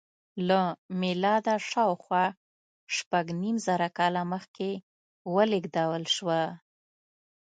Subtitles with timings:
[0.47, 0.59] له
[1.01, 2.25] میلاده شاوخوا
[2.95, 4.69] شپږ نیم زره کاله مخکې
[5.33, 6.41] ولېږدول شوه.